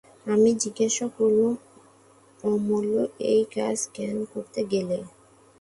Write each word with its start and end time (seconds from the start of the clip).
আমি 0.25 0.49
জিজ্ঞাসা 0.61 1.05
করলুম, 1.17 1.53
অমূল্য, 2.43 2.93
এ 3.29 3.37
কাজ 3.55 3.77
কেন 3.95 4.15
করতে 4.33 4.59
গেলে? 4.71 4.97